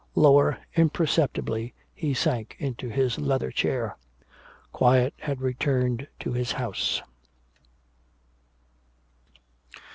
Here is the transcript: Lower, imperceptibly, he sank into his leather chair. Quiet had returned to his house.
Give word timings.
Lower, 0.15 0.57
imperceptibly, 0.75 1.75
he 1.93 2.15
sank 2.15 2.55
into 2.57 2.89
his 2.89 3.19
leather 3.19 3.51
chair. 3.51 3.97
Quiet 4.71 5.13
had 5.19 5.41
returned 5.41 6.07
to 6.21 6.33
his 6.33 6.53
house. 6.53 7.03